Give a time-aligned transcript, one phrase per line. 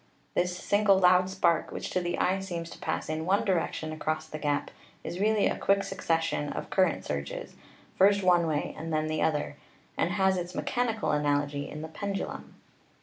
[0.33, 4.25] This single loud spark, which to the eye seems to pass in one direction across
[4.25, 4.71] the gap,
[5.03, 7.53] is really a quick succession of current surges,
[7.99, 9.57] first one way and then the other,
[9.95, 12.55] and has its mechanical analogy in the pendu lum.